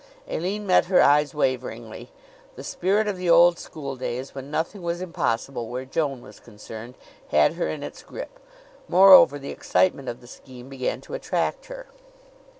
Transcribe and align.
Aline 0.27 0.65
met 0.65 0.85
her 0.85 0.99
eyes 0.99 1.35
waveringly. 1.35 2.09
The 2.55 2.63
spirit 2.63 3.07
of 3.07 3.17
the 3.17 3.29
old 3.29 3.59
schooldays, 3.59 4.33
when 4.33 4.49
nothing 4.49 4.81
was 4.81 4.99
impossible 4.99 5.67
where 5.69 5.85
Joan 5.85 6.23
was 6.23 6.39
concerned, 6.39 6.95
had 7.27 7.53
her 7.53 7.67
in 7.67 7.83
its 7.83 8.01
grip. 8.01 8.39
Moreover, 8.87 9.37
the 9.37 9.51
excitement 9.51 10.09
of 10.09 10.19
the 10.19 10.25
scheme 10.25 10.69
began 10.69 11.01
to 11.01 11.13
attract 11.13 11.67
her. 11.67 11.85